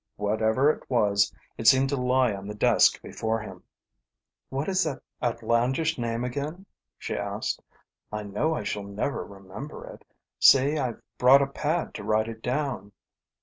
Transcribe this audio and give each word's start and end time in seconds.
Whatever 0.15 0.71
it 0.71 0.89
was, 0.89 1.31
it 1.59 1.67
seemed 1.67 1.89
to 1.89 1.95
lie 1.95 2.33
on 2.33 2.47
the 2.47 2.55
desk 2.55 2.99
before 3.03 3.39
him. 3.39 3.61
"What 4.49 4.67
is 4.67 4.83
that 4.83 5.03
outlandish 5.21 5.99
name 5.99 6.23
again?" 6.23 6.65
she 6.97 7.15
asked. 7.15 7.61
"I 8.11 8.23
know 8.23 8.55
I 8.55 8.63
shall 8.63 8.81
never 8.81 9.23
remember 9.23 9.85
it. 9.85 10.03
See, 10.39 10.75
I've 10.79 11.03
brought 11.19 11.43
a 11.43 11.45
pad 11.45 11.93
to 11.93 12.03
write 12.03 12.27
it 12.27 12.41
down." 12.41 12.93